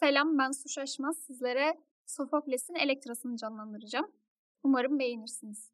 Selam 0.00 0.38
ben 0.38 0.50
Su 0.50 0.68
Şaşmaz. 0.68 1.16
Sizlere 1.18 1.78
Sofokles'in 2.06 2.74
Elektras'ını 2.74 3.36
canlandıracağım. 3.36 4.06
Umarım 4.62 4.98
beğenirsiniz. 4.98 5.72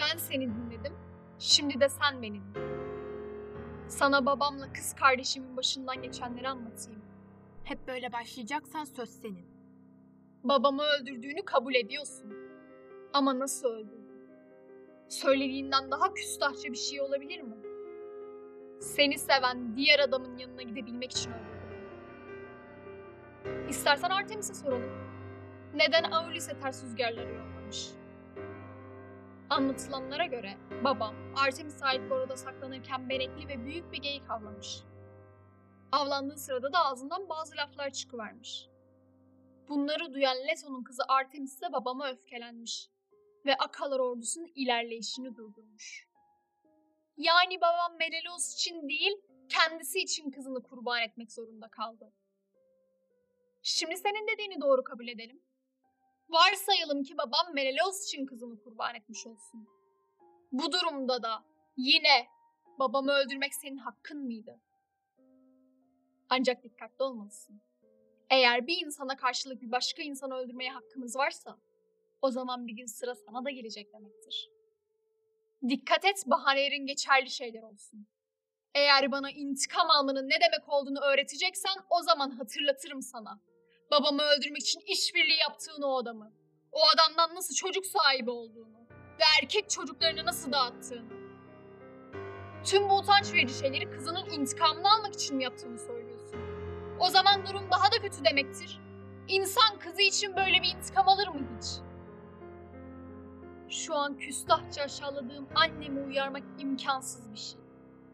Ben 0.00 0.16
seni 0.16 0.54
dinledim. 0.54 0.94
Şimdi 1.38 1.80
de 1.80 1.88
sen 1.88 2.22
beni 2.22 2.34
dinle. 2.34 2.75
Sana 3.88 4.26
babamla 4.26 4.72
kız 4.72 4.94
kardeşimin 4.94 5.56
başından 5.56 6.02
geçenleri 6.02 6.48
anlatayım. 6.48 7.02
Hep 7.64 7.88
böyle 7.88 8.12
başlayacaksan 8.12 8.84
söz 8.84 9.10
senin. 9.10 9.46
Babamı 10.44 10.82
öldürdüğünü 10.82 11.44
kabul 11.44 11.74
ediyorsun. 11.74 12.34
Ama 13.12 13.38
nasıl 13.38 13.68
öldürdün? 13.68 14.06
Söylediğinden 15.08 15.90
daha 15.90 16.14
küstahça 16.14 16.68
bir 16.72 16.76
şey 16.76 17.00
olabilir 17.00 17.40
mi? 17.40 17.56
Seni 18.80 19.18
seven 19.18 19.76
diğer 19.76 19.98
adamın 19.98 20.36
yanına 20.36 20.62
gidebilmek 20.62 21.10
için 21.12 21.30
öldürdün. 21.30 21.56
İstersen 23.68 24.10
Artemis'e 24.10 24.54
soralım. 24.54 24.92
Neden 25.74 26.02
Aulis'e 26.10 26.58
ters 26.58 26.84
rüzgarları 26.84 27.34
yollamış? 27.34 27.90
Anlatılanlara 29.50 30.26
göre 30.26 30.58
babam 30.84 31.14
Artemis'e 31.36 31.84
ait 31.84 32.10
boruda 32.10 32.36
saklanırken 32.36 33.08
benekli 33.08 33.48
ve 33.48 33.64
büyük 33.64 33.92
bir 33.92 33.98
geyik 33.98 34.30
avlamış. 34.30 34.82
Avlandığı 35.92 36.36
sırada 36.36 36.72
da 36.72 36.84
ağzından 36.84 37.28
bazı 37.28 37.56
laflar 37.56 37.90
çıkıvermiş. 37.90 38.68
Bunları 39.68 40.14
duyan 40.14 40.36
Leto'nun 40.36 40.84
kızı 40.84 41.02
Artemis 41.08 41.54
ise 41.54 41.72
babama 41.72 42.10
öfkelenmiş 42.10 42.90
ve 43.46 43.56
Akalar 43.56 43.98
ordusunun 43.98 44.50
ilerleyişini 44.54 45.36
durdurmuş. 45.36 46.06
Yani 47.16 47.60
babam 47.60 47.98
Menelaos 47.98 48.54
için 48.54 48.88
değil, 48.88 49.12
kendisi 49.48 49.98
için 49.98 50.30
kızını 50.30 50.62
kurban 50.62 51.02
etmek 51.02 51.32
zorunda 51.32 51.68
kaldı. 51.68 52.12
Şimdi 53.62 53.96
senin 53.96 54.28
dediğini 54.28 54.60
doğru 54.60 54.84
kabul 54.84 55.08
edelim. 55.08 55.42
Varsayalım 56.28 57.02
ki 57.02 57.18
babam 57.18 57.54
Menelaos 57.54 58.04
için 58.04 58.26
kızını 58.26 58.62
kurban 58.62 58.94
etmiş 58.94 59.26
olsun. 59.26 59.68
Bu 60.52 60.72
durumda 60.72 61.22
da 61.22 61.44
yine 61.76 62.26
babamı 62.78 63.12
öldürmek 63.12 63.54
senin 63.54 63.76
hakkın 63.76 64.24
mıydı? 64.24 64.60
Ancak 66.28 66.62
dikkatli 66.62 67.02
olmalısın. 67.02 67.60
Eğer 68.30 68.66
bir 68.66 68.86
insana 68.86 69.16
karşılık 69.16 69.62
bir 69.62 69.72
başka 69.72 70.02
insanı 70.02 70.34
öldürmeye 70.34 70.70
hakkımız 70.70 71.16
varsa, 71.16 71.58
o 72.22 72.30
zaman 72.30 72.66
bir 72.66 72.72
gün 72.72 72.86
sıra 72.86 73.14
sana 73.14 73.44
da 73.44 73.50
gelecek 73.50 73.92
demektir. 73.92 74.50
Dikkat 75.68 76.04
et 76.04 76.22
bahanelerin 76.26 76.86
geçerli 76.86 77.30
şeyler 77.30 77.62
olsun. 77.62 78.06
Eğer 78.74 79.12
bana 79.12 79.30
intikam 79.30 79.90
almanın 79.90 80.28
ne 80.28 80.40
demek 80.40 80.68
olduğunu 80.68 81.00
öğreteceksen 81.00 81.76
o 81.90 82.02
zaman 82.02 82.30
hatırlatırım 82.30 83.02
sana. 83.02 83.40
Babamı 83.90 84.22
öldürmek 84.22 84.62
için 84.62 84.80
işbirliği 84.86 85.38
yaptığın 85.40 85.82
o 85.82 85.96
adamı. 85.98 86.32
O 86.72 86.78
adamdan 86.94 87.34
nasıl 87.34 87.54
çocuk 87.54 87.86
sahibi 87.86 88.30
olduğunu 88.30 88.86
ve 88.90 89.24
erkek 89.42 89.70
çocuklarını 89.70 90.24
nasıl 90.24 90.52
dağıttığını. 90.52 91.16
Tüm 92.64 92.88
bu 92.88 92.98
utanç 92.98 93.32
verici 93.34 93.54
şeyleri 93.54 93.90
kızının 93.90 94.30
intikamını 94.30 94.92
almak 94.92 95.14
için 95.14 95.36
mi 95.36 95.44
yaptığını 95.44 95.78
söylüyorsun? 95.78 96.40
O 97.00 97.08
zaman 97.08 97.46
durum 97.46 97.70
daha 97.70 97.92
da 97.92 97.96
kötü 98.02 98.24
demektir. 98.24 98.80
İnsan 99.28 99.78
kızı 99.78 100.02
için 100.02 100.36
böyle 100.36 100.62
bir 100.62 100.76
intikam 100.76 101.08
alır 101.08 101.28
mı 101.28 101.46
hiç? 101.58 101.66
Şu 103.68 103.94
an 103.94 104.18
küstahça 104.18 104.82
aşağıladığım 104.82 105.48
annemi 105.54 106.00
uyarmak 106.00 106.42
imkansız 106.58 107.32
bir 107.32 107.38
şey. 107.38 107.60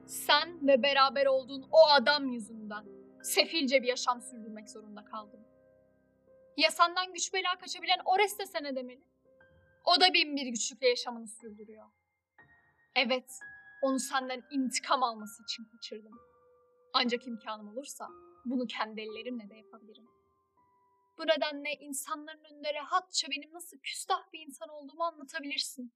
Sen 0.06 0.68
ve 0.68 0.82
beraber 0.82 1.26
olduğun 1.26 1.66
o 1.70 1.88
adam 1.88 2.32
yüzünden 2.32 2.84
sefilce 3.22 3.82
bir 3.82 3.88
yaşam 3.88 4.22
sürdürmek 4.22 4.70
zorunda 4.70 5.04
kaldım. 5.04 5.40
Ya 6.56 6.70
senden 6.70 7.12
güç 7.12 7.34
bela 7.34 7.58
kaçabilen 7.58 7.98
Ores 8.04 8.38
de 8.38 8.46
sana 8.46 8.76
demeli. 8.76 9.04
O 9.84 10.00
da 10.00 10.14
bin 10.14 10.36
bir 10.36 10.46
güçlükle 10.46 10.88
yaşamını 10.88 11.28
sürdürüyor. 11.28 11.86
Evet, 12.96 13.38
onu 13.82 13.98
senden 13.98 14.42
intikam 14.50 15.02
alması 15.02 15.42
için 15.42 15.64
kaçırdım. 15.64 16.20
Ancak 16.92 17.26
imkanım 17.26 17.68
olursa 17.68 18.08
bunu 18.44 18.66
kendi 18.66 19.00
ellerimle 19.00 19.50
de 19.50 19.54
yapabilirim. 19.54 20.08
Bu 21.18 21.22
nedenle 21.22 21.72
insanların 21.72 22.44
önünde 22.44 22.74
rahatça 22.74 23.28
benim 23.30 23.52
nasıl 23.52 23.78
küstah 23.78 24.32
bir 24.32 24.40
insan 24.40 24.68
olduğumu 24.68 25.04
anlatabilirsin. 25.04 25.92